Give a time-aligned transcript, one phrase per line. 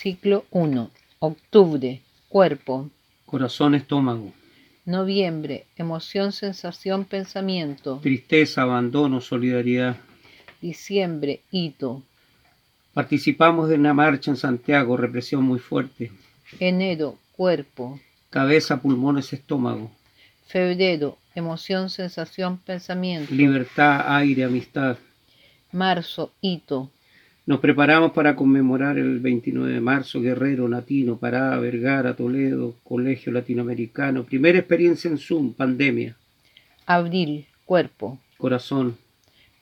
[0.00, 0.92] Ciclo 1.
[1.18, 2.00] Octubre.
[2.28, 2.88] Cuerpo.
[3.26, 4.32] Corazón, estómago.
[4.84, 5.66] Noviembre.
[5.76, 7.98] Emoción, sensación, pensamiento.
[8.00, 9.96] Tristeza, abandono, solidaridad.
[10.60, 11.40] Diciembre.
[11.50, 12.04] Hito.
[12.94, 16.12] Participamos de una marcha en Santiago, represión muy fuerte.
[16.60, 17.18] Enero.
[17.32, 17.98] Cuerpo.
[18.30, 19.90] Cabeza, pulmones, estómago.
[20.46, 21.18] Febrero.
[21.34, 23.34] Emoción, sensación, pensamiento.
[23.34, 24.96] Libertad, aire, amistad.
[25.72, 26.30] Marzo.
[26.40, 26.92] Hito.
[27.48, 34.24] Nos preparamos para conmemorar el 29 de marzo, Guerrero, Latino, Pará, Vergara, Toledo, Colegio Latinoamericano.
[34.24, 36.14] Primera experiencia en Zoom, pandemia.
[36.84, 37.46] Abril.
[37.64, 38.18] Cuerpo.
[38.36, 38.98] Corazón,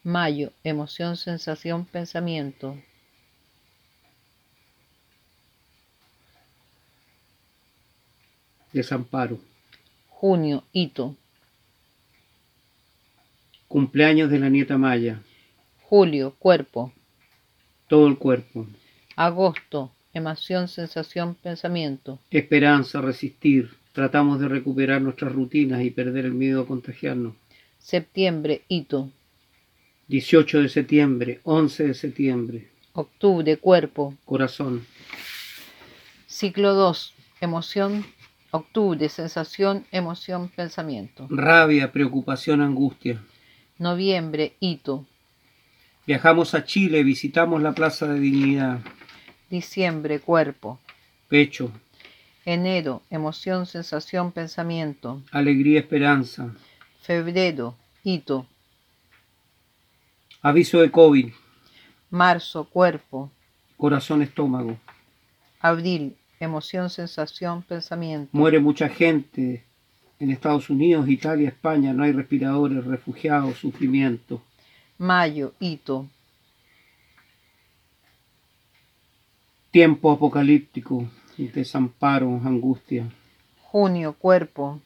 [0.02, 0.50] Mayo.
[0.64, 2.76] Emoción, sensación, pensamiento.
[8.72, 9.38] desamparo.
[10.08, 10.64] Junio.
[10.72, 11.14] Hito.
[13.68, 15.22] Cumpleaños de la nieta Maya.
[15.82, 16.34] Julio.
[16.40, 16.92] Cuerpo.
[17.88, 18.66] Todo el cuerpo.
[19.16, 19.92] Agosto.
[20.12, 22.18] Emoción, sensación, pensamiento.
[22.30, 23.70] Esperanza, resistir.
[23.92, 27.34] Tratamos de recuperar nuestras rutinas y perder el miedo a contagiarnos.
[27.78, 28.62] Septiembre.
[28.68, 29.10] Hito.
[30.08, 32.68] 18 de septiembre, 11 de septiembre.
[32.92, 33.56] Octubre.
[33.58, 34.14] Cuerpo.
[34.24, 34.86] Corazón,
[36.26, 37.14] Ciclo 2.
[37.40, 38.04] Emoción.
[38.52, 39.08] Octubre.
[39.08, 41.26] Sensación, emoción, pensamiento.
[41.28, 43.22] rabia, preocupación, angustia.
[43.78, 44.54] Noviembre.
[44.60, 45.04] Hito.
[46.06, 48.80] Viajamos a Chile, visitamos la Plaza de Dignidad.
[49.50, 50.20] Diciembre.
[50.20, 50.80] Cuerpo.
[51.28, 51.72] Pecho,
[52.44, 53.02] Enero.
[53.10, 55.22] Emoción, sensación, pensamiento.
[55.32, 56.54] alegría, esperanza.
[57.02, 57.74] Febrero.
[58.04, 58.46] Hito.
[60.42, 61.32] Aviso de COVID,
[62.10, 62.64] Marzo.
[62.64, 63.32] Cuerpo.
[63.76, 64.78] corazón, estómago.
[65.60, 66.16] Abril.
[66.38, 68.28] Emoción, sensación, pensamiento.
[68.32, 69.64] Muere mucha gente
[70.20, 71.92] en Estados Unidos, Italia, España.
[71.92, 74.40] No hay respiradores, refugiados, sufrimiento.
[74.98, 75.52] Mayo.
[75.60, 76.08] Hito.
[79.70, 83.10] Tiempo apocalíptico, desamparo, angustia.
[83.60, 84.14] Junio.
[84.14, 84.80] Cuerpo.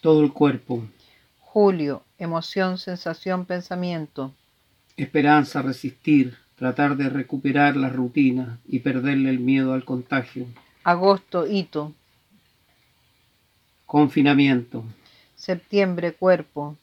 [0.00, 0.84] Todo el cuerpo.
[1.40, 2.02] Julio.
[2.18, 4.32] Emoción, sensación, pensamiento.
[4.96, 10.46] Esperanza, resistir, tratar de recuperar las rutinas y perderle el miedo al contagio.
[10.82, 11.46] Agosto.
[11.46, 11.92] Hito.
[13.84, 14.84] Confinamiento,
[15.36, 16.12] Septiembre.
[16.12, 16.76] Cuerpo.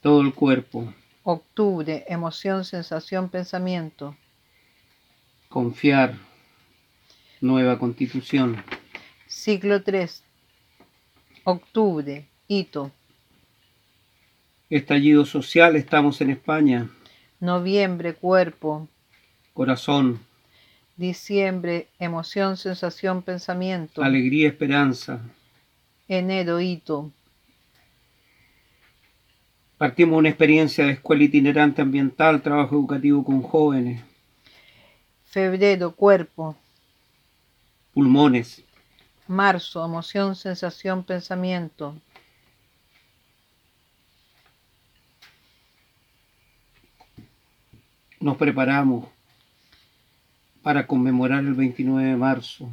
[0.00, 0.92] Todo el cuerpo.
[1.22, 2.04] Octubre.
[2.08, 4.16] Emoción, sensación, pensamiento.
[5.48, 6.14] Confiar,
[7.40, 8.62] nueva constitución.
[9.26, 10.22] Ciclo 3.
[11.44, 12.26] Octubre.
[12.48, 12.92] Hito.
[14.70, 16.90] Estallido social, estamos en España.
[17.40, 18.14] Noviembre.
[18.14, 18.88] Cuerpo.
[19.52, 20.20] Corazón,
[20.96, 21.88] Diciembre.
[21.98, 24.02] Emoción, sensación, pensamiento.
[24.02, 25.20] alegría, esperanza.
[26.08, 26.58] Enero.
[26.60, 27.12] Hito.
[29.78, 34.02] Partimos una experiencia de escuela itinerante ambiental, trabajo educativo con jóvenes,
[35.24, 35.92] Febrero.
[35.92, 36.56] Cuerpo.
[37.92, 38.64] pulmones,
[39.28, 39.84] Marzo.
[39.84, 41.94] Emoción, sensación, pensamiento.
[48.26, 49.06] nos preparamos
[50.60, 52.68] para conmemorar el 29 de marzo.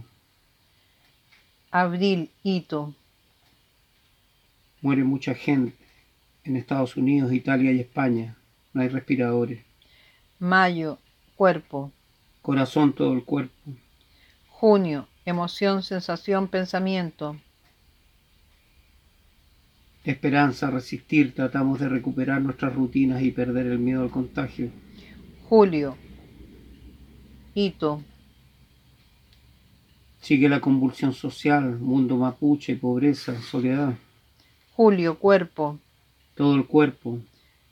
[1.70, 2.32] Abril.
[2.42, 2.96] Hito.
[4.82, 5.83] Muere mucha gente
[6.44, 8.36] en Estados Unidos, Italia y España.
[8.74, 9.64] No hay respiradores.
[10.40, 11.00] Mayo.
[11.36, 11.92] Cuerpo.
[12.42, 13.72] Corazón, todo el cuerpo.
[14.50, 15.08] Junio.
[15.26, 17.38] Emoción, sensación, pensamiento.
[20.04, 24.70] Esperanza, resistir, tratamos de recuperar nuestras rutinas y perder el miedo al contagio.
[25.48, 25.96] Julio.
[27.54, 28.04] Hito.
[30.20, 33.96] Sigue la convulsión social, mundo mapuche, pobreza, soledad,
[34.76, 35.20] Julio.
[35.20, 35.80] Cuerpo.
[36.36, 37.20] Todo el cuerpo.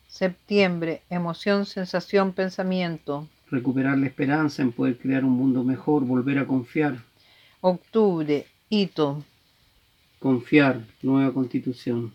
[0.08, 1.02] Septiembre.
[1.10, 3.28] Emoción, sensación, pensamiento.
[3.50, 7.04] Recuperar la esperanza en poder crear un mundo mejor, volver a confiar.
[7.62, 8.46] Octubre.
[8.70, 9.24] Hito.
[10.20, 12.14] Confiar, nueva constitución.